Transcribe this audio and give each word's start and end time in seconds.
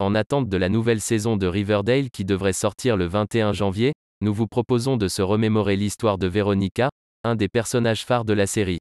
En 0.00 0.14
attente 0.14 0.48
de 0.48 0.56
la 0.56 0.70
nouvelle 0.70 1.02
saison 1.02 1.36
de 1.36 1.46
Riverdale 1.46 2.08
qui 2.08 2.24
devrait 2.24 2.54
sortir 2.54 2.96
le 2.96 3.04
21 3.04 3.52
janvier, 3.52 3.92
nous 4.22 4.32
vous 4.32 4.46
proposons 4.46 4.96
de 4.96 5.08
se 5.08 5.20
remémorer 5.20 5.76
l'histoire 5.76 6.16
de 6.16 6.26
Veronica, 6.26 6.88
un 7.22 7.36
des 7.36 7.48
personnages 7.48 8.06
phares 8.06 8.24
de 8.24 8.32
la 8.32 8.46
série. 8.46 8.78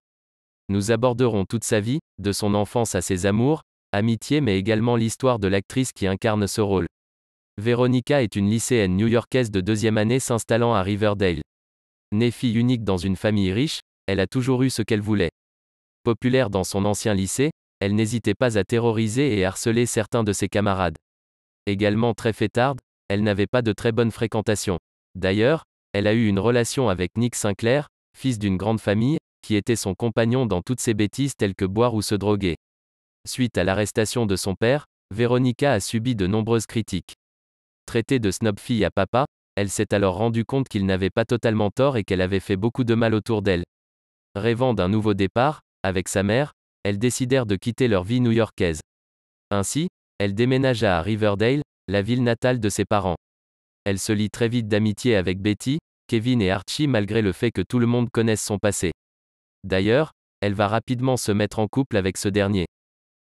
Nous 0.69 0.91
aborderons 0.91 1.43
toute 1.43 1.65
sa 1.65 1.81
vie, 1.81 1.99
de 2.19 2.31
son 2.31 2.53
enfance 2.53 2.95
à 2.95 3.01
ses 3.01 3.25
amours, 3.25 3.63
amitiés 3.91 4.39
mais 4.39 4.57
également 4.57 4.95
l'histoire 4.95 5.39
de 5.39 5.49
l'actrice 5.49 5.91
qui 5.91 6.07
incarne 6.07 6.47
ce 6.47 6.61
rôle. 6.61 6.87
Veronica 7.57 8.23
est 8.23 8.37
une 8.37 8.49
lycéenne 8.49 8.95
new-yorkaise 8.95 9.51
de 9.51 9.59
deuxième 9.59 9.97
année 9.97 10.21
s'installant 10.21 10.73
à 10.73 10.83
Riverdale. 10.83 11.41
Née 12.13 12.31
fille 12.31 12.55
unique 12.55 12.85
dans 12.85 12.95
une 12.95 13.17
famille 13.17 13.51
riche, 13.51 13.81
elle 14.07 14.21
a 14.21 14.27
toujours 14.27 14.63
eu 14.63 14.69
ce 14.69 14.83
qu'elle 14.83 15.01
voulait. 15.01 15.31
Populaire 16.03 16.49
dans 16.49 16.63
son 16.63 16.85
ancien 16.85 17.13
lycée, 17.13 17.51
elle 17.81 17.93
n'hésitait 17.93 18.35
pas 18.35 18.57
à 18.57 18.63
terroriser 18.63 19.37
et 19.37 19.43
harceler 19.43 19.85
certains 19.85 20.23
de 20.23 20.31
ses 20.31 20.47
camarades. 20.47 20.95
Également 21.69 22.15
très 22.15 22.33
fêtarde, 22.33 22.79
elle 23.09 23.21
n'avait 23.21 23.45
pas 23.45 23.61
de 23.61 23.73
très 23.73 23.91
bonne 23.91 24.09
fréquentation. 24.09 24.79
D'ailleurs, 25.13 25.65
elle 25.93 26.07
a 26.07 26.15
eu 26.15 26.25
une 26.25 26.39
relation 26.39 26.89
avec 26.89 27.15
Nick 27.15 27.35
Sinclair, 27.35 27.89
fils 28.17 28.39
d'une 28.39 28.57
grande 28.57 28.81
famille, 28.81 29.19
qui 29.43 29.53
était 29.53 29.75
son 29.75 29.93
compagnon 29.93 30.47
dans 30.47 30.63
toutes 30.63 30.79
ses 30.79 30.95
bêtises 30.95 31.35
telles 31.37 31.53
que 31.53 31.65
boire 31.65 31.93
ou 31.93 32.01
se 32.01 32.15
droguer. 32.15 32.55
Suite 33.27 33.55
à 33.59 33.63
l'arrestation 33.63 34.25
de 34.25 34.35
son 34.35 34.55
père, 34.55 34.85
Veronica 35.13 35.71
a 35.73 35.79
subi 35.79 36.15
de 36.15 36.25
nombreuses 36.25 36.65
critiques. 36.65 37.13
Traitée 37.85 38.17
de 38.17 38.31
snob 38.31 38.59
fille 38.59 38.83
à 38.83 38.89
papa, 38.89 39.27
elle 39.55 39.69
s'est 39.69 39.93
alors 39.93 40.15
rendue 40.15 40.45
compte 40.45 40.69
qu'il 40.69 40.87
n'avait 40.87 41.11
pas 41.11 41.25
totalement 41.25 41.69
tort 41.69 41.97
et 41.97 42.03
qu'elle 42.03 42.21
avait 42.21 42.39
fait 42.39 42.57
beaucoup 42.57 42.83
de 42.83 42.95
mal 42.95 43.13
autour 43.13 43.43
d'elle. 43.43 43.63
Rêvant 44.33 44.73
d'un 44.73 44.89
nouveau 44.89 45.13
départ, 45.13 45.59
avec 45.83 46.07
sa 46.07 46.23
mère, 46.23 46.51
elles 46.83 46.97
décidèrent 46.97 47.45
de 47.45 47.57
quitter 47.57 47.87
leur 47.87 48.03
vie 48.03 48.21
new-yorkaise. 48.21 48.81
Ainsi, 49.51 49.89
elle 50.19 50.35
déménagea 50.35 50.97
à 50.97 51.01
Riverdale, 51.01 51.61
la 51.87 52.01
ville 52.01 52.23
natale 52.23 52.59
de 52.59 52.69
ses 52.69 52.83
parents. 52.83 53.15
Elle 53.85 53.99
se 53.99 54.11
lie 54.11 54.29
très 54.29 54.49
vite 54.49 54.67
d'amitié 54.67 55.15
avec 55.15 55.39
Betty, 55.39 55.79
Kevin 56.07 56.41
et 56.41 56.51
Archie 56.51 56.87
malgré 56.87 57.21
le 57.21 57.31
fait 57.31 57.51
que 57.51 57.61
tout 57.61 57.79
le 57.79 57.85
monde 57.85 58.09
connaisse 58.11 58.43
son 58.43 58.57
passé. 58.59 58.91
D'ailleurs, 59.63 60.11
elle 60.41 60.53
va 60.53 60.67
rapidement 60.67 61.15
se 61.15 61.31
mettre 61.31 61.59
en 61.59 61.67
couple 61.67 61.95
avec 61.95 62.17
ce 62.17 62.27
dernier. 62.27 62.65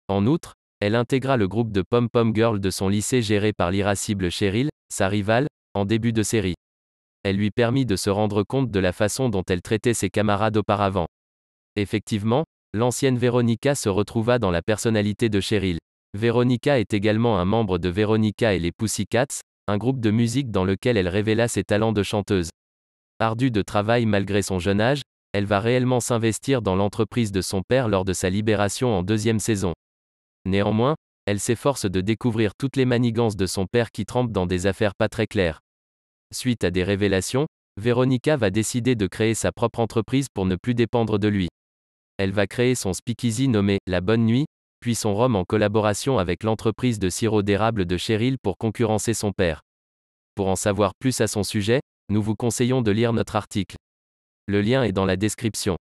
En 0.09 0.27
outre, 0.27 0.55
elle 0.81 0.97
intégra 0.97 1.37
le 1.37 1.47
groupe 1.47 1.71
de 1.71 1.83
Pom 1.89 2.09
Pom 2.11 2.35
Girl 2.35 2.59
de 2.59 2.71
son 2.71 2.89
lycée 2.89 3.23
géré 3.23 3.53
par 3.53 3.71
l'irascible 3.71 4.31
Cheryl, 4.31 4.69
sa 4.93 5.09
rivale, 5.09 5.47
en 5.75 5.85
début 5.85 6.13
de 6.13 6.25
série. 6.25 6.55
Elle 7.23 7.37
lui 7.37 7.51
permit 7.51 7.87
de 7.87 7.97
se 7.97 8.11
rendre 8.11 8.43
compte 8.43 8.71
de 8.71 8.81
la 8.81 8.93
façon 8.93 9.29
dont 9.29 9.45
elle 9.49 9.63
traitait 9.63 9.95
ses 9.95 10.11
camarades 10.11 10.57
auparavant. 10.57 11.07
Effectivement, 11.77 12.45
l'ancienne 12.73 13.19
Veronica 13.19 13.77
se 13.77 13.89
retrouva 13.89 14.39
dans 14.39 14.51
la 14.51 14.63
personnalité 14.63 15.29
de 15.29 15.41
Cheryl. 15.41 15.79
Veronica 16.15 16.81
est 16.81 16.93
également 16.93 17.39
un 17.39 17.45
membre 17.45 17.79
de 17.79 17.89
Veronica 17.89 18.53
et 18.53 18.59
les 18.59 18.73
Pussycats, 18.73 19.41
un 19.69 19.79
groupe 19.79 20.01
de 20.01 20.11
musique 20.11 20.51
dans 20.51 20.65
lequel 20.65 20.97
elle 20.97 21.07
révéla 21.07 21.47
ses 21.47 21.63
talents 21.63 21.93
de 21.93 22.03
chanteuse. 22.03 22.51
Ardue 23.21 23.53
de 23.53 23.63
travail 23.63 24.07
malgré 24.07 24.43
son 24.43 24.59
jeune 24.59 24.81
âge, 24.81 25.03
elle 25.33 25.47
va 25.47 25.61
réellement 25.61 26.01
s'investir 26.01 26.63
dans 26.63 26.75
l'entreprise 26.75 27.31
de 27.31 27.41
son 27.41 27.63
père 27.63 27.87
lors 27.87 28.05
de 28.05 28.13
sa 28.13 28.29
libération 28.29 28.93
en 28.93 29.05
deuxième 29.05 29.39
saison. 29.39 29.73
Néanmoins, 30.47 30.97
elle 31.27 31.39
s'efforce 31.39 31.87
de 31.87 32.01
découvrir 32.01 32.57
toutes 32.59 32.77
les 32.77 32.87
manigances 32.87 33.37
de 33.37 33.47
son 33.47 33.67
père 33.67 33.93
qui 33.93 34.05
trempe 34.05 34.33
dans 34.33 34.47
des 34.47 34.67
affaires 34.67 34.97
pas 34.97 35.09
très 35.09 35.29
claires. 35.29 35.61
Suite 36.35 36.65
à 36.65 36.73
des 36.73 36.83
révélations, 36.83 37.47
Veronica 37.81 38.37
va 38.37 38.51
décider 38.51 38.97
de 38.97 39.07
créer 39.07 39.35
sa 39.35 39.53
propre 39.53 39.79
entreprise 39.79 40.27
pour 40.35 40.45
ne 40.45 40.57
plus 40.57 40.75
dépendre 40.75 41.21
de 41.21 41.29
lui. 41.29 41.49
Elle 42.19 42.33
va 42.33 42.49
créer 42.49 42.75
son 42.75 42.93
speakeasy 42.95 43.47
nommé 43.47 43.79
La 43.87 44.01
Bonne 44.01 44.27
Nuit, 44.27 44.47
puis 44.81 44.95
son 44.95 45.15
rhum 45.15 45.37
en 45.37 45.45
collaboration 45.45 46.19
avec 46.19 46.43
l'entreprise 46.43 46.99
de 46.99 47.09
sirop 47.09 47.43
d'érable 47.43 47.85
de 47.85 47.97
Cheryl 47.97 48.39
pour 48.39 48.57
concurrencer 48.57 49.15
son 49.15 49.33
père. 49.33 49.61
Pour 50.35 50.49
en 50.49 50.57
savoir 50.57 50.93
plus 50.99 51.21
à 51.21 51.27
son 51.27 51.43
sujet, 51.43 51.81
nous 52.09 52.23
vous 52.23 52.35
conseillons 52.35 52.83
de 52.83 52.91
lire 52.91 53.13
notre 53.13 53.37
article. 53.37 53.77
Le 54.47 54.63
lien 54.63 54.83
est 54.83 54.93
dans 54.93 55.05
la 55.05 55.17
description. 55.17 55.77